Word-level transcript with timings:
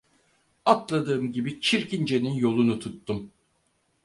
Atladığım 0.65 1.31
gibi 1.31 1.61
Çirkince'nin 1.61 2.33
yolunu 2.33 2.79
tuttum. 2.79 3.31